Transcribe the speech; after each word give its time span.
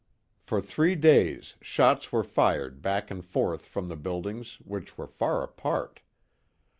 For 0.41 0.61
three 0.63 0.95
days 0.95 1.57
shots 1.61 2.11
were 2.11 2.23
fired 2.23 2.81
back 2.81 3.11
and 3.11 3.23
forth 3.23 3.67
from 3.67 3.85
the 3.85 3.95
buildings, 3.95 4.55
which 4.65 4.97
were 4.97 5.05
far 5.05 5.43
apart. 5.43 5.99